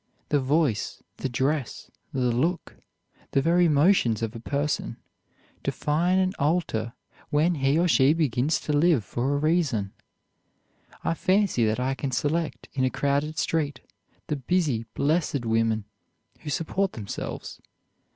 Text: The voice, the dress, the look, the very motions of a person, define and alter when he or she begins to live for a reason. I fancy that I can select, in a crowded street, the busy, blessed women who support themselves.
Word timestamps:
The 0.29 0.39
voice, 0.39 1.03
the 1.17 1.29
dress, 1.29 1.91
the 2.11 2.31
look, 2.31 2.75
the 3.33 3.41
very 3.43 3.67
motions 3.67 4.23
of 4.23 4.35
a 4.35 4.39
person, 4.39 4.97
define 5.61 6.17
and 6.17 6.33
alter 6.39 6.93
when 7.29 7.53
he 7.53 7.77
or 7.77 7.87
she 7.87 8.11
begins 8.13 8.59
to 8.61 8.73
live 8.73 9.03
for 9.05 9.35
a 9.35 9.37
reason. 9.37 9.93
I 11.03 11.13
fancy 11.13 11.67
that 11.67 11.79
I 11.79 11.93
can 11.93 12.11
select, 12.11 12.67
in 12.73 12.83
a 12.83 12.89
crowded 12.89 13.37
street, 13.37 13.81
the 14.25 14.37
busy, 14.37 14.87
blessed 14.95 15.45
women 15.45 15.85
who 16.39 16.49
support 16.49 16.93
themselves. 16.93 17.61